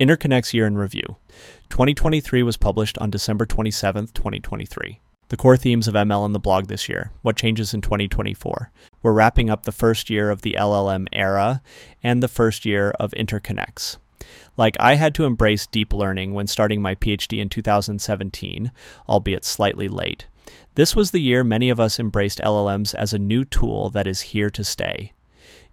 Interconnect's 0.00 0.52
Year 0.52 0.66
in 0.66 0.76
Review. 0.76 1.16
2023 1.70 2.42
was 2.42 2.56
published 2.56 2.98
on 2.98 3.10
December 3.10 3.46
27, 3.46 4.08
2023. 4.08 5.00
The 5.28 5.36
core 5.36 5.56
themes 5.56 5.86
of 5.86 5.94
ML 5.94 6.26
in 6.26 6.32
the 6.32 6.40
blog 6.40 6.66
this 6.66 6.88
year. 6.88 7.12
What 7.22 7.36
changes 7.36 7.72
in 7.72 7.80
2024? 7.80 8.72
We're 9.02 9.12
wrapping 9.12 9.50
up 9.50 9.62
the 9.62 9.72
first 9.72 10.10
year 10.10 10.30
of 10.30 10.42
the 10.42 10.56
LLM 10.58 11.06
era 11.12 11.62
and 12.02 12.20
the 12.20 12.28
first 12.28 12.64
year 12.64 12.90
of 12.98 13.12
interconnects. 13.12 13.98
Like, 14.56 14.76
I 14.80 14.96
had 14.96 15.14
to 15.14 15.26
embrace 15.26 15.68
deep 15.68 15.92
learning 15.92 16.34
when 16.34 16.48
starting 16.48 16.82
my 16.82 16.96
PhD 16.96 17.40
in 17.40 17.48
2017, 17.48 18.72
albeit 19.08 19.44
slightly 19.44 19.86
late. 19.86 20.26
This 20.74 20.96
was 20.96 21.12
the 21.12 21.20
year 21.20 21.44
many 21.44 21.70
of 21.70 21.78
us 21.78 22.00
embraced 22.00 22.40
LLMs 22.40 22.96
as 22.96 23.12
a 23.12 23.18
new 23.18 23.44
tool 23.44 23.90
that 23.90 24.08
is 24.08 24.22
here 24.22 24.50
to 24.50 24.64
stay. 24.64 25.12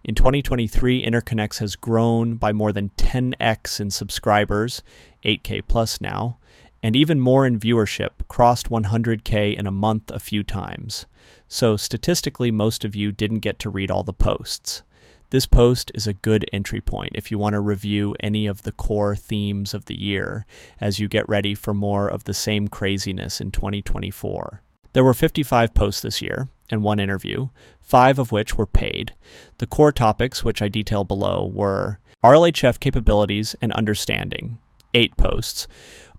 In 0.04 0.15
2023, 0.15 1.05
Interconnects 1.05 1.59
has 1.59 1.75
grown 1.75 2.34
by 2.34 2.52
more 2.52 2.71
than 2.71 2.89
10x 2.97 3.79
in 3.79 3.91
subscribers, 3.91 4.81
8K 5.23 5.61
plus 5.67 6.02
now, 6.02 6.39
and 6.81 6.95
even 6.95 7.20
more 7.20 7.45
in 7.45 7.59
viewership, 7.59 8.09
crossed 8.27 8.72
100K 8.72 9.55
in 9.55 9.67
a 9.67 9.72
month 9.72 10.09
a 10.09 10.20
few 10.20 10.41
times. 10.41 11.05
So, 11.48 11.77
statistically, 11.77 12.49
most 12.49 12.84
of 12.84 12.95
you 12.95 13.11
didn't 13.11 13.39
get 13.39 13.59
to 13.59 13.70
read 13.70 13.91
all 13.91 14.02
the 14.02 14.11
posts. 14.11 14.81
This 15.30 15.45
post 15.45 15.91
is 15.94 16.08
a 16.08 16.13
good 16.13 16.49
entry 16.52 16.81
point 16.81 17.11
if 17.13 17.30
you 17.30 17.38
want 17.38 17.53
to 17.53 17.61
review 17.61 18.16
any 18.20 18.47
of 18.47 18.63
the 18.63 18.72
core 18.72 19.16
themes 19.16 19.75
of 19.75 19.86
the 19.86 19.99
year 19.99 20.47
as 20.80 20.99
you 20.99 21.08
get 21.08 21.30
ready 21.30 21.53
for 21.53 21.75
more 21.75 22.08
of 22.08 22.23
the 22.23 22.33
same 22.33 22.67
craziness 22.67 23.39
in 23.39 23.52
2024. 23.52 24.63
There 24.94 25.04
were 25.04 25.13
55 25.13 25.73
posts 25.73 26.02
this 26.02 26.22
year 26.22 26.50
and 26.70 26.84
one 26.84 27.00
interview, 27.00 27.50
five 27.81 28.20
of 28.20 28.31
which 28.31 28.58
were 28.58 28.66
paid. 28.66 29.14
The 29.58 29.67
core 29.67 29.91
topics, 29.91 30.44
which 30.44 30.62
I 30.62 30.67
detail 30.67 31.04
below, 31.04 31.50
were 31.54 32.00
RLHF 32.23 32.80
capabilities 32.80 33.55
and 33.62 33.72
understanding, 33.73 34.58
eight 34.94 35.17
posts, 35.17 35.67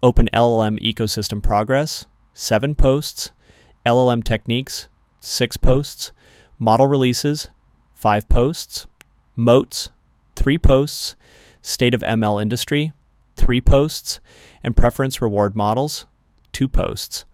Open 0.03 0.29
LLM 0.33 0.81
ecosystem 0.81 1.41
progress, 1.41 2.07
seven 2.35 2.75
posts, 2.75 3.31
LLM 3.87 4.25
techniques, 4.25 4.89
six 5.21 5.57
posts, 5.57 6.11
model 6.59 6.89
releases, 6.89 7.51
five 7.95 8.29
posts, 8.29 8.89
moats, 9.37 9.91
three 10.35 10.59
posts, 10.59 11.15
state 11.61 11.95
of 11.95 12.01
ML 12.01 12.43
industry, 12.43 12.93
three 13.37 13.61
posts, 13.61 14.19
and 14.65 14.77
preference 14.77 15.23
reward 15.23 15.55
models, 15.55 16.07
two 16.51 16.67
posts. 16.67 17.25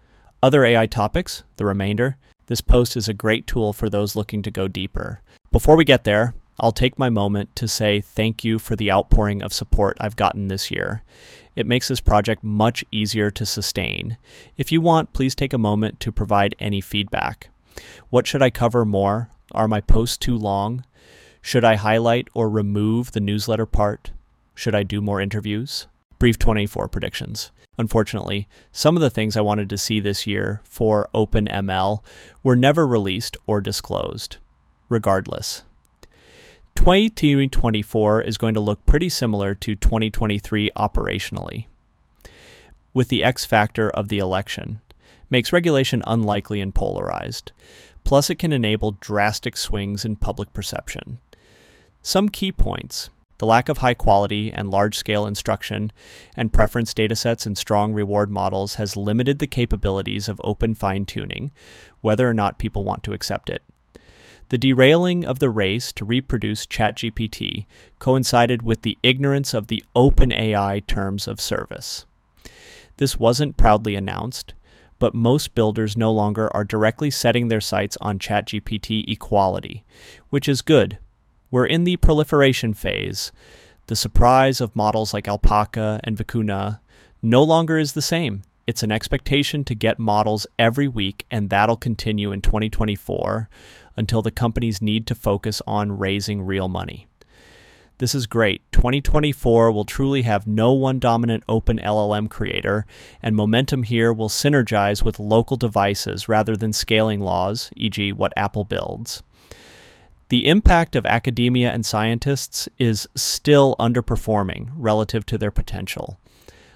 Other 0.40 0.64
AI 0.64 0.86
topics, 0.86 1.42
the 1.56 1.64
remainder. 1.64 2.16
This 2.46 2.60
post 2.60 2.96
is 2.96 3.08
a 3.08 3.14
great 3.14 3.48
tool 3.48 3.72
for 3.72 3.90
those 3.90 4.14
looking 4.14 4.40
to 4.42 4.52
go 4.52 4.68
deeper. 4.68 5.20
Before 5.50 5.76
we 5.76 5.84
get 5.84 6.04
there, 6.04 6.32
I'll 6.60 6.70
take 6.70 6.96
my 6.96 7.10
moment 7.10 7.56
to 7.56 7.66
say 7.66 8.00
thank 8.00 8.44
you 8.44 8.60
for 8.60 8.76
the 8.76 8.90
outpouring 8.90 9.42
of 9.42 9.52
support 9.52 9.96
I've 10.00 10.14
gotten 10.14 10.46
this 10.46 10.70
year. 10.70 11.02
It 11.56 11.66
makes 11.66 11.88
this 11.88 12.00
project 12.00 12.44
much 12.44 12.84
easier 12.92 13.32
to 13.32 13.44
sustain. 13.44 14.16
If 14.56 14.70
you 14.70 14.80
want, 14.80 15.12
please 15.12 15.34
take 15.34 15.52
a 15.52 15.58
moment 15.58 15.98
to 16.00 16.12
provide 16.12 16.54
any 16.60 16.80
feedback. 16.80 17.50
What 18.10 18.28
should 18.28 18.42
I 18.42 18.50
cover 18.50 18.84
more? 18.84 19.30
Are 19.50 19.66
my 19.66 19.80
posts 19.80 20.16
too 20.16 20.36
long? 20.36 20.84
Should 21.42 21.64
I 21.64 21.74
highlight 21.74 22.28
or 22.32 22.48
remove 22.48 23.10
the 23.10 23.20
newsletter 23.20 23.66
part? 23.66 24.12
Should 24.54 24.76
I 24.76 24.84
do 24.84 25.00
more 25.00 25.20
interviews? 25.20 25.88
Brief 26.20 26.38
24 26.38 26.86
predictions. 26.86 27.50
Unfortunately, 27.78 28.48
some 28.72 28.96
of 28.96 29.00
the 29.00 29.10
things 29.10 29.36
I 29.36 29.40
wanted 29.40 29.70
to 29.70 29.78
see 29.78 30.00
this 30.00 30.26
year 30.26 30.60
for 30.64 31.08
OpenML 31.14 32.02
were 32.42 32.56
never 32.56 32.86
released 32.86 33.36
or 33.46 33.60
disclosed. 33.60 34.38
Regardless, 34.88 35.62
2024 36.74 38.22
is 38.22 38.36
going 38.36 38.54
to 38.54 38.60
look 38.60 38.84
pretty 38.84 39.08
similar 39.08 39.54
to 39.54 39.76
2023 39.76 40.70
operationally. 40.76 41.66
With 42.92 43.08
the 43.08 43.22
X 43.22 43.44
factor 43.44 43.90
of 43.90 44.08
the 44.08 44.18
election, 44.18 44.80
makes 45.30 45.52
regulation 45.52 46.02
unlikely 46.06 46.60
and 46.60 46.74
polarized. 46.74 47.52
Plus, 48.02 48.30
it 48.30 48.36
can 48.36 48.52
enable 48.52 48.92
drastic 48.92 49.56
swings 49.56 50.04
in 50.04 50.16
public 50.16 50.52
perception. 50.52 51.18
Some 52.02 52.28
key 52.28 52.50
points 52.50 53.10
the 53.38 53.46
lack 53.46 53.68
of 53.68 53.78
high 53.78 53.94
quality 53.94 54.52
and 54.52 54.70
large 54.70 54.96
scale 54.96 55.26
instruction 55.26 55.92
and 56.36 56.52
preference 56.52 56.92
datasets 56.92 57.46
and 57.46 57.56
strong 57.56 57.92
reward 57.92 58.30
models 58.30 58.74
has 58.74 58.96
limited 58.96 59.38
the 59.38 59.46
capabilities 59.46 60.28
of 60.28 60.40
open 60.44 60.74
fine 60.74 61.06
tuning, 61.06 61.50
whether 62.00 62.28
or 62.28 62.34
not 62.34 62.58
people 62.58 62.84
want 62.84 63.02
to 63.04 63.12
accept 63.12 63.48
it. 63.48 63.62
The 64.48 64.58
derailing 64.58 65.24
of 65.24 65.38
the 65.38 65.50
race 65.50 65.92
to 65.92 66.04
reproduce 66.04 66.66
ChatGPT 66.66 67.66
coincided 67.98 68.62
with 68.62 68.82
the 68.82 68.98
ignorance 69.02 69.54
of 69.54 69.68
the 69.68 69.84
OpenAI 69.94 70.86
terms 70.86 71.28
of 71.28 71.40
service. 71.40 72.06
This 72.96 73.18
wasn't 73.18 73.56
proudly 73.56 73.94
announced, 73.94 74.54
but 74.98 75.14
most 75.14 75.54
builders 75.54 75.96
no 75.96 76.10
longer 76.10 76.54
are 76.56 76.64
directly 76.64 77.10
setting 77.10 77.48
their 77.48 77.60
sights 77.60 77.96
on 78.00 78.18
ChatGPT 78.18 79.04
equality, 79.06 79.84
which 80.30 80.48
is 80.48 80.62
good 80.62 80.98
we're 81.50 81.66
in 81.66 81.84
the 81.84 81.96
proliferation 81.96 82.74
phase. 82.74 83.32
The 83.86 83.96
surprise 83.96 84.60
of 84.60 84.76
models 84.76 85.14
like 85.14 85.28
Alpaca 85.28 86.00
and 86.04 86.16
Vicuna 86.16 86.80
no 87.22 87.42
longer 87.42 87.78
is 87.78 87.94
the 87.94 88.02
same. 88.02 88.42
It's 88.66 88.82
an 88.82 88.92
expectation 88.92 89.64
to 89.64 89.74
get 89.74 89.98
models 89.98 90.46
every 90.58 90.88
week, 90.88 91.24
and 91.30 91.48
that'll 91.48 91.78
continue 91.78 92.32
in 92.32 92.42
2024 92.42 93.48
until 93.96 94.20
the 94.20 94.30
companies 94.30 94.82
need 94.82 95.06
to 95.06 95.14
focus 95.14 95.62
on 95.66 95.98
raising 95.98 96.42
real 96.42 96.68
money. 96.68 97.06
This 97.96 98.14
is 98.14 98.26
great. 98.26 98.62
2024 98.72 99.72
will 99.72 99.84
truly 99.84 100.22
have 100.22 100.46
no 100.46 100.72
one 100.72 101.00
dominant 101.00 101.42
open 101.48 101.78
LLM 101.78 102.28
creator, 102.28 102.86
and 103.22 103.34
momentum 103.34 103.82
here 103.82 104.12
will 104.12 104.28
synergize 104.28 105.02
with 105.02 105.18
local 105.18 105.56
devices 105.56 106.28
rather 106.28 106.56
than 106.56 106.72
scaling 106.72 107.20
laws, 107.20 107.70
e.g., 107.74 108.12
what 108.12 108.32
Apple 108.36 108.64
builds. 108.64 109.22
The 110.28 110.46
impact 110.46 110.94
of 110.94 111.06
academia 111.06 111.70
and 111.70 111.86
scientists 111.86 112.68
is 112.78 113.08
still 113.14 113.74
underperforming 113.80 114.68
relative 114.76 115.24
to 115.26 115.38
their 115.38 115.50
potential. 115.50 116.18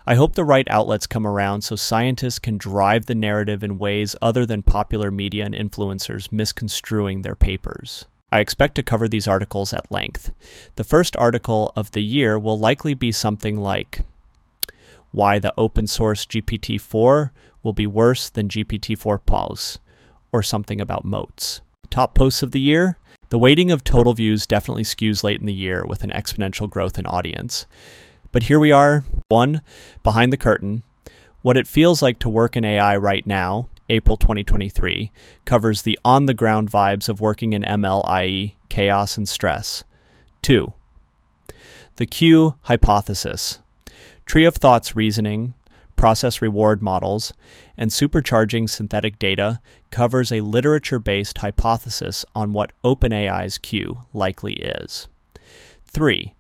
I 0.07 0.15
hope 0.15 0.35
the 0.35 0.45
right 0.45 0.67
outlets 0.71 1.07
come 1.07 1.27
around 1.27 1.61
so 1.61 1.77
scientists 1.77 2.39
can 2.39 2.57
drive 2.57 3.07
the 3.07 3.15
narrative 3.15 3.63
in 3.63 3.79
ways 3.79 4.17
other 4.23 4.47
than 4.47 4.63
popular 4.63 5.11
media 5.11 5.45
and 5.45 5.55
influencers 5.55 6.33
misconstruing 6.33 7.23
their 7.23 7.37
papers. 7.37 8.07
I 8.33 8.41
expect 8.41 8.75
to 8.77 8.83
cover 8.83 9.07
these 9.07 9.29
articles 9.29 9.75
at 9.75 9.93
length. 9.93 10.33
The 10.77 10.85
first 10.85 11.15
article 11.17 11.73
of 11.77 11.91
the 11.91 12.03
year 12.03 12.39
will 12.39 12.59
likely 12.59 12.95
be 12.95 13.13
something 13.13 13.59
like 13.59 14.01
Why 15.11 15.39
the 15.39 15.53
open 15.59 15.87
source 15.87 16.25
GPT 16.25 16.81
4 16.81 17.33
will 17.63 17.75
be 17.75 17.87
worse 17.87 18.31
than 18.31 18.49
GPT 18.49 18.97
4 18.97 19.19
Plus, 19.19 19.79
or 20.33 20.43
something 20.43 20.81
about 20.81 21.05
moats. 21.05 21.61
Top 21.91 22.15
posts 22.15 22.43
of 22.43 22.53
the 22.53 22.61
year 22.61 22.97
the 23.33 23.39
weighting 23.39 23.71
of 23.71 23.83
total 23.83 24.13
views 24.13 24.47
definitely 24.47 24.83
skews 24.83 25.25
late 25.25 25.41
in 25.41 25.47
the 25.47 25.55
year 25.55 25.87
with 25.87 26.05
an 26.05 26.11
exponential 26.11 26.69
growth 26.69 26.99
in 26.99 27.07
audience. 27.07 27.65
But 28.31 28.43
here 28.43 28.61
we 28.61 28.73
are, 28.73 29.05
one, 29.29 29.63
behind 30.03 30.35
the 30.35 30.37
curtain. 30.37 30.83
What 31.41 31.57
it 31.57 31.67
feels 31.67 32.03
like 32.03 32.19
to 32.19 32.29
work 32.29 32.59
in 32.59 32.65
AI 32.67 32.95
right 32.99 33.27
now, 33.27 33.71
April 33.89 34.19
2023, 34.19 35.11
covers 35.47 35.81
the 35.81 35.99
on 36.05 36.27
the 36.27 36.35
ground 36.35 36.71
vibes 36.71 37.09
of 37.09 37.23
working 37.23 37.55
in 37.55 37.63
ML, 37.63 38.07
i.e., 38.07 38.55
chaos 38.69 39.17
and 39.17 39.27
stress. 39.27 39.83
Two, 40.43 40.75
the 41.97 42.05
Q 42.05 42.57
hypothesis. 42.65 43.61
Tree 44.27 44.45
of 44.45 44.57
thoughts 44.57 44.95
reasoning, 44.95 45.55
process 46.03 46.43
reward 46.43 46.83
models, 46.83 47.33
and 47.77 47.89
supercharging 47.93 48.69
synthetic 48.69 49.21
data 49.21 49.61
covers 49.93 50.33
a 50.33 50.41
literature 50.41 50.99
based 50.99 51.39
hypothesis 51.39 52.25
on 52.35 52.53
what 52.53 52.73
OpenAI's 52.83 53.57
Q 53.57 54.01
likely 54.13 54.55
is. 54.55 55.07
3. 55.85 56.35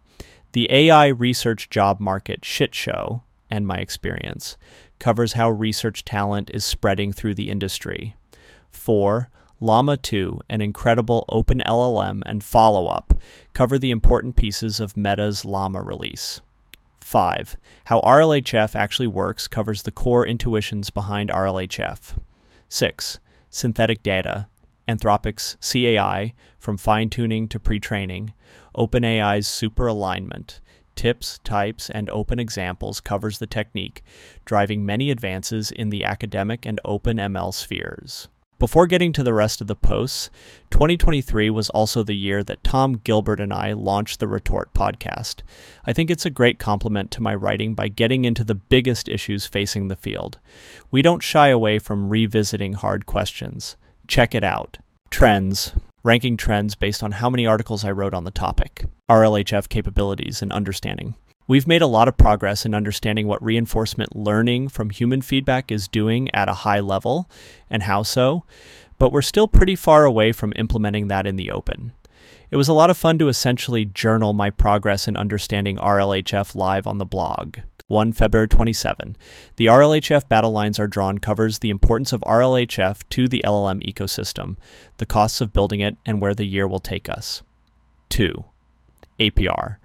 The 0.50 0.66
AI 0.68 1.06
research 1.06 1.70
job 1.70 2.00
market 2.00 2.44
shit 2.44 2.74
show, 2.74 3.22
and 3.48 3.64
my 3.64 3.76
experience, 3.76 4.56
covers 4.98 5.34
how 5.34 5.48
research 5.48 6.04
talent 6.04 6.50
is 6.52 6.64
spreading 6.64 7.12
through 7.12 7.36
the 7.36 7.48
industry. 7.48 8.16
4. 8.72 9.30
Llama 9.60 9.96
2, 9.96 10.40
an 10.50 10.60
incredible 10.60 11.24
open 11.28 11.62
LLM, 11.64 12.22
and 12.26 12.42
follow 12.42 12.88
up 12.88 13.14
cover 13.52 13.78
the 13.78 13.92
important 13.92 14.34
pieces 14.34 14.80
of 14.80 14.96
Meta's 14.96 15.44
Llama 15.44 15.82
release. 15.82 16.40
5. 17.12 17.58
How 17.84 18.00
RLHF 18.00 18.74
actually 18.74 19.06
works 19.06 19.46
covers 19.46 19.82
the 19.82 19.90
core 19.90 20.26
intuitions 20.26 20.88
behind 20.88 21.28
RLHF. 21.28 22.18
6. 22.70 23.18
Synthetic 23.50 24.02
data, 24.02 24.48
Anthropic's 24.88 25.58
CAI, 25.60 26.32
from 26.58 26.78
fine 26.78 27.10
tuning 27.10 27.48
to 27.48 27.60
pre 27.60 27.78
training, 27.78 28.32
OpenAI's 28.74 29.46
super 29.46 29.86
alignment, 29.88 30.62
tips, 30.96 31.38
types, 31.44 31.90
and 31.90 32.08
open 32.08 32.38
examples 32.38 32.98
covers 32.98 33.38
the 33.38 33.46
technique, 33.46 34.02
driving 34.46 34.86
many 34.86 35.10
advances 35.10 35.70
in 35.70 35.90
the 35.90 36.04
academic 36.04 36.64
and 36.64 36.80
open 36.82 37.18
ML 37.18 37.52
spheres. 37.52 38.28
Before 38.62 38.86
getting 38.86 39.12
to 39.14 39.24
the 39.24 39.34
rest 39.34 39.60
of 39.60 39.66
the 39.66 39.74
posts, 39.74 40.30
2023 40.70 41.50
was 41.50 41.68
also 41.70 42.04
the 42.04 42.14
year 42.14 42.44
that 42.44 42.62
Tom 42.62 43.00
Gilbert 43.02 43.40
and 43.40 43.52
I 43.52 43.72
launched 43.72 44.20
the 44.20 44.28
Retort 44.28 44.72
podcast. 44.72 45.42
I 45.84 45.92
think 45.92 46.12
it's 46.12 46.24
a 46.24 46.30
great 46.30 46.60
complement 46.60 47.10
to 47.10 47.20
my 47.20 47.34
writing 47.34 47.74
by 47.74 47.88
getting 47.88 48.24
into 48.24 48.44
the 48.44 48.54
biggest 48.54 49.08
issues 49.08 49.46
facing 49.46 49.88
the 49.88 49.96
field. 49.96 50.38
We 50.92 51.02
don't 51.02 51.24
shy 51.24 51.48
away 51.48 51.80
from 51.80 52.08
revisiting 52.08 52.74
hard 52.74 53.04
questions. 53.04 53.76
Check 54.06 54.32
it 54.32 54.44
out. 54.44 54.78
Trends. 55.10 55.72
Ranking 56.04 56.36
trends 56.36 56.76
based 56.76 57.02
on 57.02 57.10
how 57.10 57.28
many 57.28 57.44
articles 57.44 57.84
I 57.84 57.90
wrote 57.90 58.14
on 58.14 58.22
the 58.22 58.30
topic. 58.30 58.84
RLHF 59.10 59.68
capabilities 59.68 60.40
and 60.40 60.52
understanding. 60.52 61.16
We've 61.52 61.68
made 61.68 61.82
a 61.82 61.86
lot 61.86 62.08
of 62.08 62.16
progress 62.16 62.64
in 62.64 62.72
understanding 62.72 63.26
what 63.26 63.44
reinforcement 63.44 64.16
learning 64.16 64.70
from 64.70 64.88
human 64.88 65.20
feedback 65.20 65.70
is 65.70 65.86
doing 65.86 66.34
at 66.34 66.48
a 66.48 66.54
high 66.64 66.80
level 66.80 67.28
and 67.68 67.82
how 67.82 68.04
so, 68.04 68.44
but 68.98 69.12
we're 69.12 69.20
still 69.20 69.46
pretty 69.46 69.76
far 69.76 70.06
away 70.06 70.32
from 70.32 70.54
implementing 70.56 71.08
that 71.08 71.26
in 71.26 71.36
the 71.36 71.50
open. 71.50 71.92
It 72.50 72.56
was 72.56 72.68
a 72.68 72.72
lot 72.72 72.88
of 72.88 72.96
fun 72.96 73.18
to 73.18 73.28
essentially 73.28 73.84
journal 73.84 74.32
my 74.32 74.48
progress 74.48 75.06
in 75.06 75.14
understanding 75.14 75.76
RLHF 75.76 76.54
live 76.54 76.86
on 76.86 76.96
the 76.96 77.04
blog. 77.04 77.58
1 77.86 78.14
February 78.14 78.48
27. 78.48 79.14
The 79.56 79.66
RLHF 79.66 80.30
Battle 80.30 80.52
Lines 80.52 80.78
Are 80.78 80.88
Drawn 80.88 81.18
covers 81.18 81.58
the 81.58 81.68
importance 81.68 82.14
of 82.14 82.22
RLHF 82.22 83.02
to 83.10 83.28
the 83.28 83.42
LLM 83.44 83.86
ecosystem, 83.86 84.56
the 84.96 85.04
costs 85.04 85.42
of 85.42 85.52
building 85.52 85.80
it, 85.80 85.98
and 86.06 86.18
where 86.18 86.34
the 86.34 86.46
year 86.46 86.66
will 86.66 86.80
take 86.80 87.10
us. 87.10 87.42
2. 88.08 88.42
APR. 89.20 89.76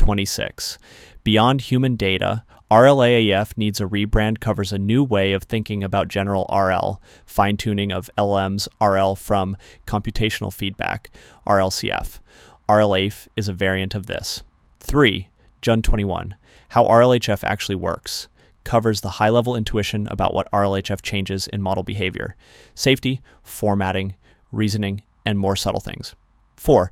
26. 0.00 0.78
Beyond 1.24 1.60
human 1.60 1.94
data, 1.94 2.42
RLAIF 2.70 3.58
needs 3.58 3.82
a 3.82 3.84
rebrand 3.84 4.40
covers 4.40 4.72
a 4.72 4.78
new 4.78 5.04
way 5.04 5.34
of 5.34 5.42
thinking 5.42 5.84
about 5.84 6.08
general 6.08 6.48
RL, 6.50 7.02
fine 7.26 7.58
tuning 7.58 7.92
of 7.92 8.08
LM's 8.16 8.66
RL 8.80 9.14
from 9.14 9.58
computational 9.86 10.50
feedback, 10.50 11.10
RLCF. 11.46 12.18
RLAIF 12.66 13.28
is 13.36 13.48
a 13.48 13.52
variant 13.52 13.94
of 13.94 14.06
this. 14.06 14.42
3. 14.80 15.28
JUN 15.60 15.82
21. 15.82 16.34
How 16.70 16.84
RLHF 16.84 17.44
actually 17.44 17.76
works. 17.76 18.28
Covers 18.64 19.02
the 19.02 19.10
high 19.10 19.28
level 19.28 19.54
intuition 19.54 20.06
about 20.06 20.32
what 20.32 20.50
RLHF 20.50 21.02
changes 21.02 21.46
in 21.46 21.60
model 21.60 21.82
behavior, 21.82 22.36
safety, 22.74 23.20
formatting, 23.42 24.14
reasoning, 24.50 25.02
and 25.26 25.38
more 25.38 25.56
subtle 25.56 25.80
things. 25.80 26.14
4. 26.56 26.90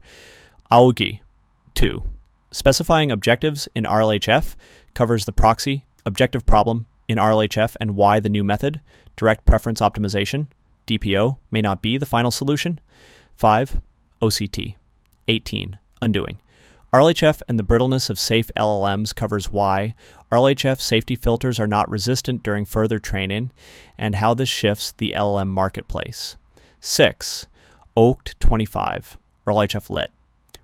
AUGI 0.71 1.21
2. 1.75 2.03
Specifying 2.51 3.11
objectives 3.11 3.69
in 3.75 3.85
RLHF 3.85 4.57
covers 4.95 5.27
the 5.27 5.33
proxy, 5.33 5.85
objective 6.07 6.47
problem 6.47 6.87
in 7.07 7.19
RLHF 7.19 7.77
and 7.81 7.95
why 7.95 8.21
the 8.21 8.31
new 8.31 8.43
method, 8.43 8.81
direct 9.17 9.45
preference 9.45 9.81
optimization, 9.81 10.47
DPO, 10.87 11.37
may 11.51 11.61
not 11.61 11.83
be 11.83 11.99
the 11.99 12.07
final 12.07 12.31
solution. 12.31 12.81
5. 13.37 13.81
OCT. 14.23 14.77
18. 15.29 15.79
Undoing. 16.01 16.39
RLHF 16.93 17.43
and 17.49 17.59
the 17.59 17.63
brittleness 17.63 18.09
of 18.09 18.19
safe 18.19 18.51
LLMs 18.57 19.15
covers 19.15 19.53
why 19.53 19.95
RLHF 20.33 20.81
safety 20.81 21.17
filters 21.17 21.61
are 21.61 21.67
not 21.67 21.91
resistant 21.91 22.43
during 22.43 22.65
further 22.65 22.99
training 22.99 23.53
and 23.99 24.15
how 24.15 24.33
this 24.33 24.49
shifts 24.49 24.93
the 24.93 25.13
LLM 25.15 25.49
marketplace. 25.49 26.37
6. 26.81 27.47
OAKT 27.95 28.35
25. 28.41 29.19
RLHF 29.47 29.91
Lit. 29.91 30.11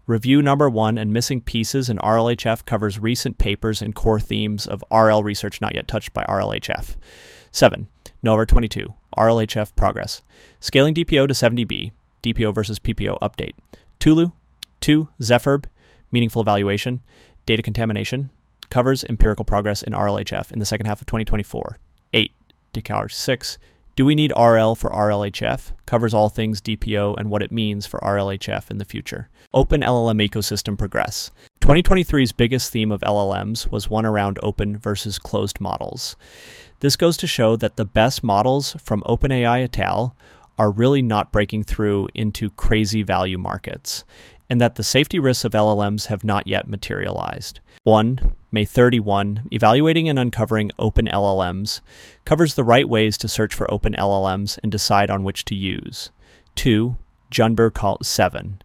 Review 0.07 0.43
number 0.43 0.69
one 0.69 0.99
and 0.99 1.15
missing 1.15 1.41
pieces 1.41 1.89
in 1.89 1.97
RLHF 1.97 2.67
covers 2.67 2.99
recent 2.99 3.39
papers 3.39 3.81
and 3.81 3.95
core 3.95 4.21
themes 4.21 4.67
of 4.67 4.85
RL 4.93 5.23
research 5.23 5.63
not 5.63 5.75
yet 5.75 5.89
touched 5.89 6.13
by 6.13 6.25
RLHF. 6.25 6.97
7. 7.51 7.89
November 8.23 8.45
22. 8.45 8.93
RLHF 9.17 9.75
progress. 9.77 10.21
Scaling 10.61 10.95
DPO 10.95 11.29
to 11.29 11.33
70B. 11.33 11.93
DPO 12.23 12.55
versus 12.55 12.79
PPO 12.79 13.19
update. 13.21 13.55
Tulu. 13.99 14.33
2. 14.81 15.09
ZephIRB. 15.23 15.65
Meaningful 16.13 16.43
evaluation. 16.43 17.01
Data 17.47 17.63
contamination. 17.63 18.29
Covers 18.69 19.05
empirical 19.05 19.47
progress 19.47 19.83
in 19.83 19.95
RLHF 19.95 20.53
in 20.53 20.59
the 20.59 20.67
second 20.67 20.85
half 20.85 21.01
of 21.01 21.07
2024. 21.07 21.79
8. 22.13 22.31
Decar 22.75 23.11
6. 23.11 23.59
Do 23.97 24.05
we 24.05 24.17
need 24.17 24.33
RL 24.37 24.75
for 24.75 24.91
RLHF? 24.91 25.71
Covers 25.87 26.13
all 26.13 26.29
things 26.29 26.61
DPO 26.61 27.17
and 27.17 27.31
what 27.31 27.43
it 27.43 27.53
means 27.53 27.87
for 27.87 28.01
RLHF 28.01 28.69
in 28.69 28.79
the 28.79 28.85
future. 28.85 29.29
Open 29.53 29.83
LLM 29.83 30.29
ecosystem 30.29 30.77
progress. 30.77 31.31
2023's 31.61 32.33
biggest 32.33 32.73
theme 32.73 32.91
of 32.91 33.03
LLMs 33.03 33.71
was 33.71 33.89
one 33.89 34.05
around 34.05 34.41
open 34.43 34.77
versus 34.77 35.21
closed 35.21 35.61
models. 35.61 36.17
This 36.81 36.97
goes 36.97 37.17
to 37.19 37.29
show 37.29 37.55
that 37.55 37.77
the 37.77 37.85
best 37.85 38.25
models 38.25 38.75
from 38.83 39.01
OpenAI 39.03 39.63
et 39.63 39.79
al. 39.79 40.17
are 40.59 40.73
really 40.73 41.01
not 41.01 41.31
breaking 41.31 41.63
through 41.63 42.09
into 42.15 42.51
crazy 42.51 43.05
value 43.05 43.39
markets, 43.39 44.03
and 44.49 44.61
that 44.61 44.75
the 44.75 44.83
safety 44.83 45.19
risks 45.19 45.45
of 45.45 45.53
LLMs 45.53 46.07
have 46.07 46.25
not 46.25 46.47
yet 46.47 46.69
materialized. 46.69 47.61
1. 47.85 48.35
May 48.51 48.65
31, 48.65 49.49
Evaluating 49.51 50.09
and 50.09 50.19
Uncovering 50.19 50.71
Open 50.79 51.07
LLMs, 51.07 51.81
covers 52.25 52.55
the 52.55 52.65
right 52.65 52.89
ways 52.89 53.19
to 53.19 53.29
search 53.29 53.55
for 53.55 53.71
open 53.71 53.95
LLMs 53.95 54.59
and 54.63 54.71
decide 54.71 55.11
on 55.11 55.25
which 55.25 55.45
to 55.47 55.55
use. 55.55 56.11
2. 56.55 56.97
Junber 57.31 57.73
Call 57.73 57.99
7. 58.03 58.63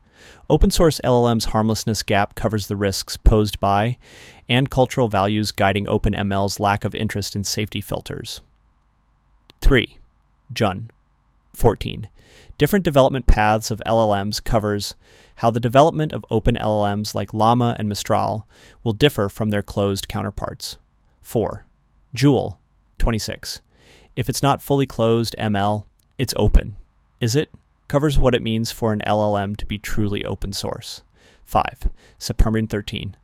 Open 0.50 0.72
source 0.72 1.00
LLM's 1.04 1.46
harmlessness 1.46 2.04
gap 2.04 2.36
covers 2.36 2.68
the 2.68 2.76
risks 2.76 3.18
posed 3.18 3.60
by 3.60 3.98
and 4.48 4.70
cultural 4.70 5.08
values 5.08 5.52
guiding 5.52 5.86
OpenML's 5.86 6.60
lack 6.60 6.84
of 6.84 6.96
interest 6.96 7.36
in 7.36 7.44
safety 7.44 7.82
filters. 7.82 8.42
3. 9.62 9.98
Jun. 10.52 10.90
14. 11.54 12.10
Different 12.58 12.84
development 12.84 13.26
paths 13.26 13.72
of 13.72 13.82
LLMs 13.86 14.44
covers 14.44 14.96
how 15.36 15.50
the 15.50 15.60
development 15.60 16.12
of 16.12 16.26
open 16.30 16.56
LLMs 16.56 17.16
like 17.16 17.34
Llama 17.34 17.76
and 17.80 17.88
Mistral 17.88 18.46
will 18.84 18.94
differ 18.94 19.30
from 19.30 19.50
their 19.50 19.62
closed 19.62 20.10
counterparts. 20.10 20.78
4. 21.22 21.66
Joule 22.14 22.60
26. 22.98 23.62
If 24.16 24.28
it's 24.28 24.44
not 24.44 24.62
fully 24.62 24.86
closed 24.86 25.36
ML, 25.40 25.86
it's 26.18 26.34
open. 26.36 26.76
Is 27.22 27.36
it? 27.36 27.50
Covers 27.88 28.20
what 28.20 28.36
it 28.36 28.44
means 28.44 28.72
for 28.72 28.92
an 28.92 29.02
LLM 29.08 29.56
to 29.58 29.66
be 29.66 29.78
truly 29.78 30.26
open 30.26 30.52
source. 30.52 31.02
5. 31.46 31.90
Subpermian 32.20 32.70
13. 32.70 33.16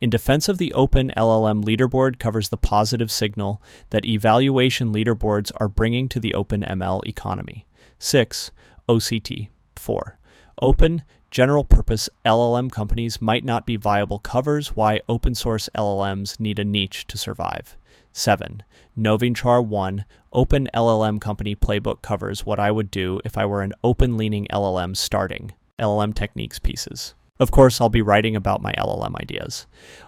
In 0.00 0.10
defense 0.10 0.48
of 0.48 0.58
the 0.58 0.72
Open 0.72 1.12
LLM 1.16 1.64
leaderboard 1.64 2.18
covers 2.18 2.48
the 2.48 2.56
positive 2.56 3.10
signal 3.10 3.62
that 3.90 4.04
evaluation 4.04 4.92
leaderboards 4.92 5.50
are 5.56 5.68
bringing 5.68 6.08
to 6.08 6.20
the 6.20 6.34
Open 6.34 6.62
ML 6.62 7.06
economy. 7.06 7.66
6. 7.98 8.50
OCT. 8.88 9.48
4. 9.76 10.18
Open 10.60 11.02
general 11.30 11.64
purpose 11.64 12.08
LLM 12.24 12.70
companies 12.70 13.20
might 13.20 13.44
not 13.44 13.66
be 13.66 13.76
viable 13.76 14.18
covers 14.18 14.74
why 14.74 15.00
open 15.08 15.34
source 15.34 15.68
LLMs 15.76 16.40
need 16.40 16.58
a 16.58 16.64
niche 16.64 17.06
to 17.06 17.18
survive. 17.18 17.76
7. 18.12 18.62
Novinchar 18.98 19.64
1 19.64 20.04
Open 20.32 20.68
LLM 20.74 21.20
Company 21.20 21.54
Playbook 21.54 22.02
covers 22.02 22.44
what 22.44 22.58
I 22.58 22.70
would 22.70 22.90
do 22.90 23.20
if 23.24 23.38
I 23.38 23.46
were 23.46 23.62
an 23.62 23.72
open 23.84 24.16
leaning 24.16 24.46
LLM 24.52 24.96
starting 24.96 25.52
LLM 25.78 26.14
techniques 26.14 26.58
pieces. 26.58 27.14
Of 27.40 27.50
course, 27.50 27.80
I'll 27.80 27.88
be 27.88 28.02
writing 28.02 28.34
about 28.34 28.62
my 28.62 28.72
LLM 28.72 29.14
ideas. 29.20 29.66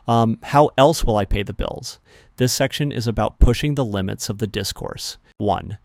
Um, 0.08 0.38
how 0.42 0.70
else 0.76 1.04
will 1.04 1.16
I 1.16 1.24
pay 1.24 1.42
the 1.42 1.52
bills? 1.52 2.00
This 2.36 2.52
section 2.52 2.90
is 2.90 3.06
about 3.06 3.38
pushing 3.38 3.74
the 3.74 3.84
limits 3.84 4.28
of 4.28 4.38
the 4.38 4.46
discourse. 4.46 5.18
1. 5.38 5.78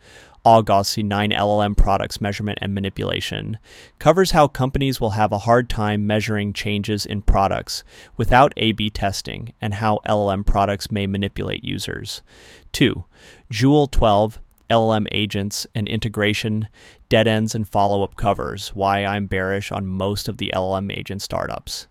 Augosty 0.46 1.04
9 1.04 1.32
LLM 1.32 1.76
products 1.76 2.22
measurement 2.22 2.60
and 2.62 2.74
manipulation 2.74 3.58
covers 3.98 4.32
how 4.32 4.48
companies 4.48 5.02
will 5.02 5.12
have 5.12 5.32
a 5.32 5.40
hard 5.40 5.70
time 5.70 6.06
measuring 6.06 6.54
changes 6.54 7.04
in 7.04 7.24
products 7.24 7.84
without 8.16 8.54
A 8.58 8.72
B 8.72 8.92
testing 8.92 9.54
and 9.60 9.76
how 9.76 10.00
LLM 10.08 10.46
products 10.46 10.92
may 10.92 11.08
manipulate 11.08 11.64
users. 11.64 12.22
2. 12.74 13.06
Joule 13.50 13.88
12 13.88 14.40
LLM 14.70 15.08
agents 15.12 15.68
and 15.76 15.88
integration, 15.88 16.68
dead 17.10 17.28
ends, 17.28 17.56
and 17.56 17.68
follow 17.68 18.04
up 18.04 18.16
covers 18.16 18.70
why 18.70 19.06
I'm 19.06 19.28
bearish 19.28 19.72
on 19.72 19.86
most 19.86 20.28
of 20.28 20.38
the 20.38 20.52
LLM 20.56 20.96
agent 20.96 21.22
startups. 21.22 21.88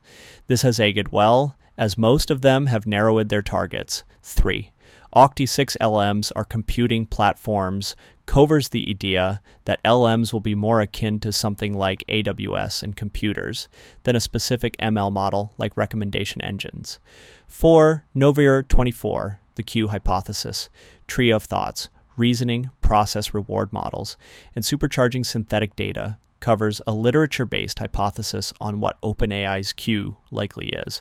This 0.46 0.62
has 0.62 0.80
aged 0.80 1.08
well, 1.08 1.56
as 1.76 1.98
most 1.98 2.30
of 2.30 2.40
them 2.40 2.66
have 2.66 2.86
narrowed 2.86 3.28
their 3.28 3.42
targets. 3.42 4.04
3. 4.22 4.70
Octi 5.14 5.48
6 5.48 5.76
LMs 5.80 6.32
are 6.34 6.44
computing 6.44 7.06
platforms 7.06 7.94
covers 8.26 8.70
the 8.70 8.88
idea 8.88 9.40
that 9.64 9.82
LMs 9.84 10.32
will 10.32 10.40
be 10.40 10.56
more 10.56 10.80
akin 10.80 11.20
to 11.20 11.30
something 11.30 11.72
like 11.72 12.04
AWS 12.08 12.82
and 12.82 12.96
computers 12.96 13.68
than 14.02 14.16
a 14.16 14.20
specific 14.20 14.76
ML 14.78 15.12
model 15.12 15.54
like 15.56 15.76
recommendation 15.76 16.40
engines. 16.42 16.98
4. 17.46 18.04
Novir 18.16 18.66
24, 18.66 19.40
the 19.54 19.62
Q 19.62 19.88
hypothesis, 19.88 20.68
tree 21.06 21.30
of 21.30 21.44
thoughts, 21.44 21.88
reasoning, 22.16 22.71
process 22.80 23.35
reward 23.35 23.73
models, 23.73 24.16
and 24.54 24.64
supercharging 24.64 25.25
synthetic 25.25 25.76
data 25.76 26.18
covers 26.40 26.80
a 26.87 26.92
literature 26.92 27.47
based 27.47 27.78
hypothesis 27.78 28.52
on 28.61 28.80
what 28.80 29.00
OpenAI's 29.00 29.73
Q 29.73 30.18
likely 30.30 30.68
is. 30.68 31.00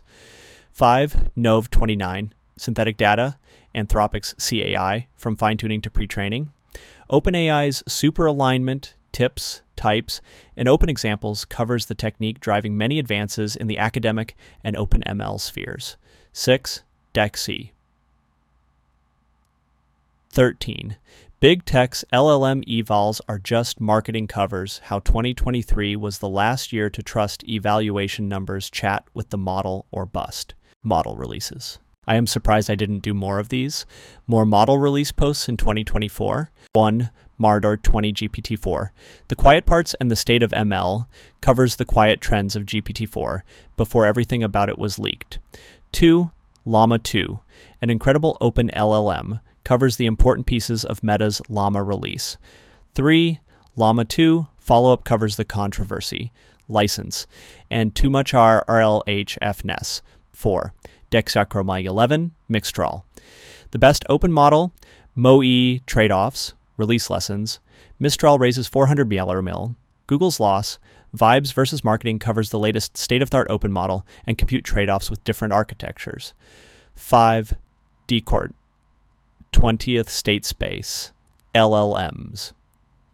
5. 0.72 1.32
Nov 1.36 1.70
29, 1.70 2.34
synthetic 2.58 2.98
data, 2.98 3.38
Anthropic's 3.76 4.34
CAI, 4.36 5.08
from 5.16 5.36
fine 5.36 5.58
tuning 5.58 5.82
to 5.82 5.90
pre 5.90 6.08
training. 6.08 6.52
OpenAI's 7.10 7.84
super 7.88 8.26
alignment, 8.26 8.96
tips, 9.12 9.62
types, 9.76 10.22
and 10.56 10.68
open 10.68 10.90
examples 10.90 11.46
covers 11.46 11.86
the 11.86 11.96
technique 11.96 12.40
driving 12.40 12.78
many 12.78 12.98
advances 12.98 13.56
in 13.56 13.68
the 13.68 13.78
academic 13.78 14.36
and 14.64 14.76
OpenML 14.76 15.40
spheres. 15.40 15.98
6. 16.32 16.84
DEC-C. 17.14 17.74
13. 20.34 20.98
Big 21.40 21.64
Tech's 21.64 22.04
LLM 22.12 22.66
evals 22.66 23.22
are 23.30 23.38
just 23.38 23.80
marketing 23.80 24.26
covers 24.26 24.82
how 24.86 24.98
2023 24.98 25.96
was 25.96 26.18
the 26.18 26.28
last 26.28 26.74
year 26.74 26.90
to 26.90 27.04
trust 27.04 27.48
evaluation 27.48 28.28
numbers 28.28 28.72
chat 28.72 29.06
with 29.14 29.30
the 29.30 29.38
model 29.38 29.86
or 29.92 30.08
bust. 30.08 30.56
Model 30.82 31.16
releases. 31.16 31.78
I 32.08 32.16
am 32.16 32.26
surprised 32.26 32.72
I 32.72 32.76
didn't 32.76 33.04
do 33.04 33.14
more 33.14 33.38
of 33.38 33.50
these. 33.50 33.86
More 34.26 34.44
model 34.44 34.80
release 34.80 35.12
posts 35.12 35.48
in 35.48 35.56
2024. 35.56 36.50
1. 36.74 37.12
Mardar 37.40 37.80
20 37.80 38.14
GPT-4. 38.14 38.90
The 39.28 39.36
quiet 39.36 39.68
parts 39.68 39.94
and 40.00 40.10
the 40.10 40.16
state 40.16 40.42
of 40.42 40.50
ML 40.50 41.06
covers 41.42 41.76
the 41.76 41.86
quiet 41.86 42.22
trends 42.22 42.56
of 42.56 42.66
GPT-4 42.66 43.44
before 43.78 44.08
everything 44.08 44.42
about 44.42 44.70
it 44.70 44.80
was 44.80 44.98
leaked. 44.98 45.38
2. 45.92 46.32
Llama 46.66 46.98
2, 46.98 47.40
an 47.82 47.90
incredible 47.90 48.38
open 48.40 48.72
LLM, 48.74 49.42
covers 49.64 49.96
the 49.96 50.06
important 50.06 50.46
pieces 50.46 50.84
of 50.84 51.04
Meta's 51.04 51.42
Llama 51.50 51.84
release. 51.84 52.38
3. 52.96 53.40
Llama 53.76 54.06
2 54.06 54.48
follow 54.58 54.94
up 54.94 55.04
covers 55.04 55.36
the 55.36 55.46
controversy, 55.46 56.32
license, 56.70 57.28
and 57.70 57.94
too 57.94 58.10
much 58.10 58.34
R 58.34 58.64
RLHF 58.68 60.02
4. 60.32 60.74
Dexachromai 61.12 61.86
11, 61.86 62.32
Mixtral. 62.50 63.04
The 63.72 63.80
best 63.80 64.06
open 64.10 64.32
model, 64.32 64.74
MoE 65.16 65.86
trade 65.86 66.12
offs, 66.12 66.54
release 66.78 67.10
lessons. 67.10 67.60
Mistral 68.00 68.40
raises 68.40 68.68
400 68.68 69.08
mil. 69.08 69.76
Google's 70.08 70.40
loss. 70.40 70.80
Vibes 71.16 71.54
versus 71.54 71.84
marketing 71.84 72.18
covers 72.18 72.50
the 72.50 72.58
latest 72.58 72.98
state 72.98 73.22
of 73.22 73.30
the 73.30 73.38
art 73.38 73.48
open 73.50 73.72
model 73.72 74.06
and 74.26 74.38
compute 74.38 74.64
trade 74.64 74.90
offs 74.90 75.12
with 75.12 75.24
different 75.24 75.54
architectures. 75.54 76.34
5. 76.96 77.54
Decourt. 78.08 78.56
20th 79.54 80.10
state 80.10 80.44
space. 80.44 81.12
LLMs. 81.56 82.52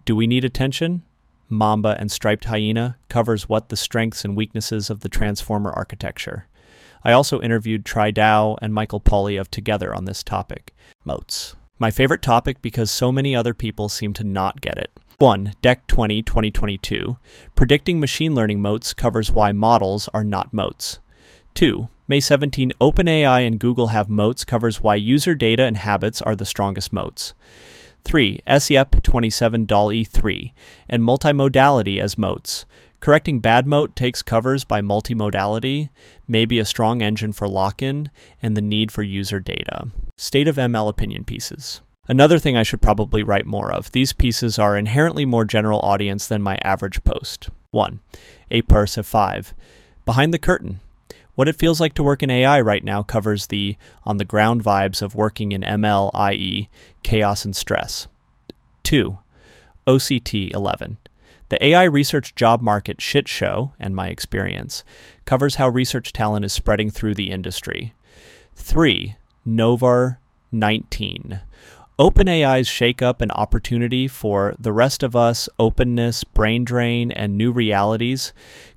Do 0.05 0.15
we 0.15 0.25
need 0.25 0.45
attention? 0.45 1.03
Mamba 1.49 1.97
and 1.99 2.09
StripedHyena 2.09 2.95
covers 3.09 3.49
what 3.49 3.69
the 3.69 3.75
strengths 3.75 4.23
and 4.23 4.35
weaknesses 4.35 4.89
of 4.89 5.01
the 5.01 5.09
transformer 5.09 5.71
architecture. 5.71 6.47
I 7.03 7.11
also 7.11 7.41
interviewed 7.41 7.85
Tri 7.85 8.11
Dao 8.11 8.57
and 8.61 8.73
Michael 8.73 8.99
Poli 8.99 9.35
of 9.35 9.51
Together 9.51 9.93
on 9.93 10.05
this 10.05 10.23
topic. 10.23 10.73
Moats. 11.05 11.55
My 11.77 11.91
favorite 11.91 12.21
topic 12.21 12.61
because 12.61 12.89
so 12.89 13.11
many 13.11 13.35
other 13.35 13.53
people 13.53 13.89
seem 13.89 14.13
to 14.13 14.23
not 14.23 14.61
get 14.61 14.77
it. 14.77 14.91
1. 15.17 15.53
DEC 15.61 15.79
20 15.87 16.21
2022. 16.21 17.17
Predicting 17.55 17.99
machine 17.99 18.33
learning 18.33 18.61
moats 18.61 18.93
covers 18.93 19.31
why 19.31 19.51
models 19.51 20.09
are 20.13 20.23
not 20.23 20.53
moats. 20.53 20.99
2. 21.55 21.89
May 22.09 22.19
17 22.19 22.71
OpenAI 22.81 23.45
and 23.45 23.59
Google 23.59 23.89
have 23.89 24.09
moats 24.09 24.43
covers 24.43 24.81
why 24.81 24.95
user 24.95 25.35
data 25.35 25.65
and 25.65 25.77
habits 25.77 26.23
are 26.23 26.35
the 26.35 26.43
strongest 26.43 26.91
moats. 26.91 27.35
3. 28.03 28.41
SEP 28.57 29.03
27 29.03 29.67
DALL-E 29.67 30.03
3 30.05 30.53
and 30.89 31.03
multimodality 31.03 32.01
as 32.01 32.17
moats. 32.17 32.65
Correcting 32.99 33.41
bad 33.41 33.67
moat 33.67 33.95
takes 33.95 34.23
covers 34.23 34.63
by 34.63 34.81
multimodality, 34.81 35.89
maybe 36.27 36.57
a 36.57 36.65
strong 36.65 37.03
engine 37.03 37.31
for 37.31 37.47
lock 37.47 37.83
in, 37.83 38.09
and 38.41 38.57
the 38.57 38.61
need 38.61 38.91
for 38.91 39.03
user 39.03 39.39
data. 39.39 39.89
State 40.17 40.47
of 40.47 40.55
ML 40.55 40.89
opinion 40.89 41.23
pieces. 41.25 41.81
Another 42.07 42.39
thing 42.39 42.57
I 42.57 42.63
should 42.63 42.81
probably 42.81 43.21
write 43.21 43.45
more 43.45 43.71
of. 43.71 43.91
These 43.91 44.13
pieces 44.13 44.57
are 44.57 44.75
inherently 44.75 45.25
more 45.25 45.45
general 45.45 45.79
audience 45.81 46.25
than 46.25 46.41
my 46.41 46.57
average 46.63 47.03
post. 47.03 47.49
1. 47.69 47.99
A 48.49 48.63
purse 48.63 48.97
of 48.97 49.05
5. 49.05 49.53
Behind 50.05 50.33
the 50.33 50.39
curtain. 50.39 50.79
What 51.39 51.47
it 51.47 51.55
feels 51.55 51.79
like 51.79 51.93
to 51.93 52.03
work 52.03 52.21
in 52.21 52.29
AI 52.29 52.59
right 52.59 52.83
now 52.83 53.01
covers 53.01 53.47
the 53.47 53.77
on 54.03 54.17
the 54.17 54.25
ground 54.25 54.61
vibes 54.61 55.01
of 55.01 55.15
working 55.15 55.53
in 55.53 55.61
ML, 55.61 56.11
i.e., 56.13 56.67
chaos 57.01 57.45
and 57.45 57.55
stress. 57.55 58.07
2. 58.83 59.17
OCT 59.87 60.53
11. 60.53 60.97
The 61.47 61.65
AI 61.65 61.83
research 61.85 62.35
job 62.35 62.59
market 62.59 62.99
shit 62.99 63.29
show, 63.29 63.71
and 63.79 63.95
my 63.95 64.09
experience, 64.09 64.83
covers 65.23 65.55
how 65.55 65.69
research 65.69 66.11
talent 66.11 66.43
is 66.43 66.51
spreading 66.51 66.89
through 66.89 67.15
the 67.15 67.31
industry. 67.31 67.93
3. 68.55 69.15
Novar 69.47 70.17
19. 70.51 71.39
OpenAI's 71.99 72.69
shakeup 72.69 73.19
and 73.19 73.29
opportunity 73.33 74.07
for 74.07 74.55
the 74.57 74.71
rest 74.71 75.03
of 75.03 75.17
us, 75.17 75.49
openness, 75.59 76.23
brain 76.23 76.63
drain, 76.63 77.11
and 77.11 77.37
new 77.37 77.51
realities 77.51 78.31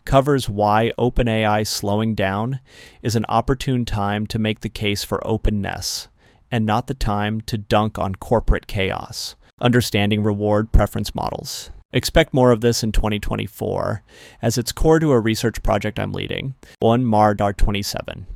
covers 0.05 0.49
why 0.49 0.91
OpenAI 0.99 1.65
slowing 1.65 2.17
down 2.17 2.59
is 3.01 3.15
an 3.15 3.25
opportune 3.29 3.85
time 3.85 4.27
to 4.27 4.41
make 4.41 4.59
the 4.59 4.69
case 4.69 5.05
for 5.05 5.25
openness 5.25 6.09
and 6.51 6.67
not 6.67 6.89
the 6.89 6.95
time 6.95 7.41
to 7.43 7.57
dunk 7.57 7.97
on 7.97 8.17
corporate 8.17 8.67
chaos. 8.67 9.37
Understanding 9.61 10.25
reward 10.25 10.73
preference 10.73 11.15
models. 11.15 11.71
Expect 11.93 12.35
more 12.35 12.51
of 12.51 12.61
this 12.61 12.83
in 12.83 12.91
2024, 12.91 14.03
as 14.43 14.59
it's 14.59 14.73
core 14.73 14.99
to 14.99 15.13
a 15.13 15.21
research 15.21 15.63
project 15.63 16.01
I'm 16.01 16.13
leading, 16.13 16.57
one 16.81 17.05
MAR 17.05 17.35
DAR 17.35 17.53
27. 17.53 18.27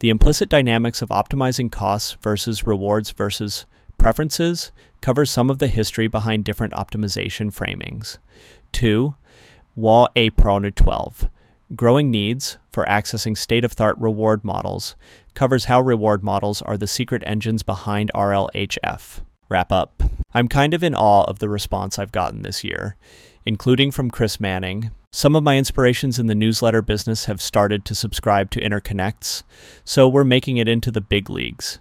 The 0.00 0.10
implicit 0.10 0.50
dynamics 0.50 1.00
of 1.00 1.08
optimizing 1.08 1.72
costs 1.72 2.18
versus 2.20 2.66
rewards 2.66 3.12
versus 3.12 3.64
preferences 4.00 4.72
covers 5.02 5.30
some 5.30 5.50
of 5.50 5.58
the 5.58 5.68
history 5.68 6.08
behind 6.08 6.44
different 6.44 6.72
optimization 6.72 7.52
framings. 7.54 8.16
2. 8.72 9.14
WA 9.76 10.08
APRON 10.16 10.74
12. 10.74 11.28
Growing 11.76 12.10
needs 12.10 12.58
for 12.72 12.84
accessing 12.86 13.36
state 13.36 13.64
of 13.64 13.76
the 13.76 13.84
art 13.84 13.98
reward 13.98 14.42
models 14.42 14.96
covers 15.34 15.66
how 15.66 15.80
reward 15.80 16.24
models 16.24 16.62
are 16.62 16.76
the 16.76 16.86
secret 16.86 17.22
engines 17.26 17.62
behind 17.62 18.10
RLHF. 18.14 19.20
Wrap 19.48 19.70
up. 19.70 20.02
I'm 20.32 20.48
kind 20.48 20.74
of 20.74 20.82
in 20.82 20.94
awe 20.94 21.24
of 21.24 21.38
the 21.38 21.48
response 21.48 21.98
I've 21.98 22.12
gotten 22.12 22.42
this 22.42 22.64
year, 22.64 22.96
including 23.44 23.90
from 23.90 24.10
Chris 24.10 24.40
Manning. 24.40 24.90
Some 25.12 25.36
of 25.36 25.42
my 25.42 25.58
inspirations 25.58 26.18
in 26.18 26.26
the 26.26 26.34
newsletter 26.34 26.82
business 26.82 27.26
have 27.26 27.42
started 27.42 27.84
to 27.84 27.94
subscribe 27.94 28.50
to 28.52 28.60
Interconnects, 28.60 29.42
so 29.84 30.08
we're 30.08 30.24
making 30.24 30.56
it 30.56 30.68
into 30.68 30.90
the 30.90 31.00
big 31.00 31.28
leagues. 31.28 31.80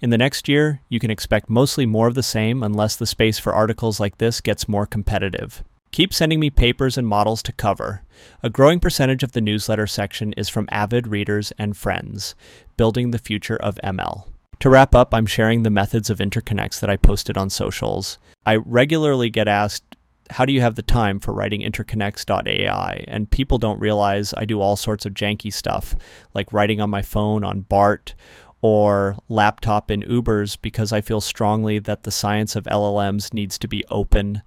In 0.00 0.08
the 0.08 0.18
next 0.18 0.48
year, 0.48 0.80
you 0.88 0.98
can 0.98 1.10
expect 1.10 1.50
mostly 1.50 1.84
more 1.84 2.06
of 2.08 2.14
the 2.14 2.22
same 2.22 2.62
unless 2.62 2.96
the 2.96 3.06
space 3.06 3.38
for 3.38 3.52
articles 3.52 4.00
like 4.00 4.16
this 4.16 4.40
gets 4.40 4.66
more 4.66 4.86
competitive. 4.86 5.62
Keep 5.92 6.14
sending 6.14 6.40
me 6.40 6.48
papers 6.48 6.96
and 6.96 7.06
models 7.06 7.42
to 7.42 7.52
cover. 7.52 8.02
A 8.42 8.48
growing 8.48 8.80
percentage 8.80 9.22
of 9.22 9.32
the 9.32 9.42
newsletter 9.42 9.86
section 9.86 10.32
is 10.34 10.48
from 10.48 10.68
avid 10.70 11.06
readers 11.06 11.52
and 11.58 11.76
friends, 11.76 12.34
building 12.78 13.10
the 13.10 13.18
future 13.18 13.56
of 13.56 13.78
ML. 13.84 14.26
To 14.60 14.70
wrap 14.70 14.94
up, 14.94 15.12
I'm 15.12 15.26
sharing 15.26 15.64
the 15.64 15.70
methods 15.70 16.08
of 16.08 16.18
interconnects 16.18 16.80
that 16.80 16.90
I 16.90 16.96
posted 16.96 17.36
on 17.36 17.50
socials. 17.50 18.18
I 18.46 18.56
regularly 18.56 19.28
get 19.28 19.48
asked, 19.48 19.96
how 20.30 20.44
do 20.44 20.52
you 20.52 20.60
have 20.60 20.76
the 20.76 20.82
time 20.82 21.18
for 21.18 21.34
writing 21.34 21.60
interconnects.ai? 21.60 23.04
And 23.08 23.30
people 23.30 23.58
don't 23.58 23.80
realize 23.80 24.32
I 24.36 24.44
do 24.44 24.60
all 24.60 24.76
sorts 24.76 25.04
of 25.04 25.12
janky 25.12 25.52
stuff, 25.52 25.94
like 26.32 26.52
writing 26.52 26.80
on 26.80 26.88
my 26.88 27.02
phone 27.02 27.42
on 27.42 27.62
BART 27.62 28.14
or 28.62 29.16
laptop 29.28 29.90
in 29.90 30.02
Ubers 30.02 30.56
because 30.60 30.92
I 30.92 31.00
feel 31.00 31.20
strongly 31.20 31.78
that 31.78 32.02
the 32.02 32.10
science 32.10 32.56
of 32.56 32.64
LLMs 32.64 33.32
needs 33.32 33.58
to 33.58 33.68
be 33.68 33.84
open. 33.90 34.42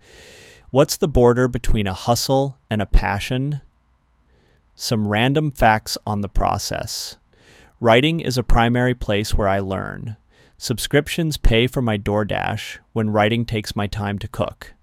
What's 0.70 0.98
the 0.98 1.08
border 1.08 1.48
between 1.48 1.88
a 1.88 1.93
hustle 1.93 2.58
and 2.70 2.82
a 2.82 2.86
passion? 2.86 3.62
Some 4.75 5.08
random 5.08 5.51
facts 5.51 5.98
on 6.05 6.22
the 6.22 6.29
process. 6.29 7.17
Writing 7.79 8.20
is 8.20 8.38
a 8.38 8.43
primary 8.43 8.93
place 8.93 9.34
where 9.34 9.48
I 9.48 9.60
learn. 9.60 10.17
Subscriptions 10.58 11.38
pay 11.38 11.67
for 11.67 11.82
my 11.82 11.98
DoorDash 11.98 12.77
when 12.93 13.10
writing 13.10 13.46
takes 13.46 13.75
my 13.75 13.88
time 13.88 14.17
to 14.20 14.27
cook. 14.27 14.74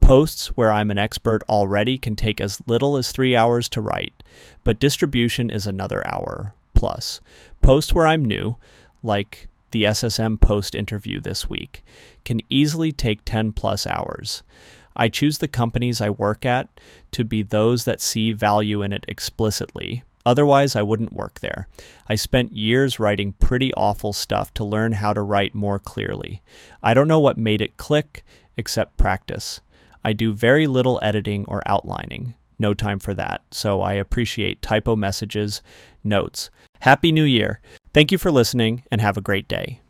Posts 0.00 0.48
where 0.56 0.72
I'm 0.72 0.90
an 0.90 0.98
expert 0.98 1.44
already 1.48 1.98
can 1.98 2.16
take 2.16 2.40
as 2.40 2.60
little 2.66 2.96
as 2.96 3.12
three 3.12 3.36
hours 3.36 3.68
to 3.70 3.80
write, 3.80 4.22
but 4.64 4.80
distribution 4.80 5.50
is 5.50 5.66
another 5.66 6.04
hour 6.06 6.54
plus. 6.82 7.20
Posts 7.60 7.94
where 7.94 8.08
I'm 8.08 8.24
new, 8.24 8.56
like 9.04 9.46
the 9.70 9.84
SSM 9.84 10.40
post 10.40 10.74
interview 10.74 11.20
this 11.20 11.48
week, 11.48 11.84
can 12.24 12.40
easily 12.48 12.90
take 12.90 13.24
10 13.24 13.52
plus 13.52 13.86
hours. 13.86 14.42
I 14.96 15.08
choose 15.08 15.38
the 15.38 15.46
companies 15.46 16.00
I 16.00 16.10
work 16.10 16.44
at 16.44 16.68
to 17.12 17.22
be 17.22 17.44
those 17.44 17.84
that 17.84 18.00
see 18.00 18.32
value 18.32 18.82
in 18.82 18.92
it 18.92 19.04
explicitly, 19.06 20.02
Otherwise, 20.24 20.76
I 20.76 20.82
wouldn't 20.82 21.12
work 21.12 21.40
there. 21.40 21.66
I 22.08 22.14
spent 22.14 22.56
years 22.56 23.00
writing 23.00 23.32
pretty 23.40 23.74
awful 23.74 24.12
stuff 24.12 24.54
to 24.54 24.64
learn 24.64 24.92
how 24.92 25.12
to 25.12 25.20
write 25.20 25.52
more 25.52 25.80
clearly. 25.80 26.42
I 26.80 26.94
don't 26.94 27.08
know 27.08 27.18
what 27.18 27.36
made 27.36 27.60
it 27.60 27.76
click, 27.76 28.24
except 28.56 28.96
practice. 28.96 29.60
I 30.04 30.12
do 30.12 30.32
very 30.32 30.68
little 30.68 31.00
editing 31.02 31.44
or 31.46 31.60
outlining. 31.66 32.34
No 32.58 32.74
time 32.74 32.98
for 32.98 33.12
that, 33.14 33.42
so 33.50 33.80
I 33.80 33.92
appreciate 33.94 34.62
typo 34.62 34.96
messages, 34.96 35.62
notes. 36.02 36.50
Happy 36.80 37.12
New 37.12 37.24
Year! 37.24 37.60
Thank 37.92 38.10
you 38.10 38.18
for 38.18 38.30
listening, 38.30 38.84
and 38.90 39.00
have 39.00 39.16
a 39.16 39.20
great 39.20 39.46
day. 39.48 39.81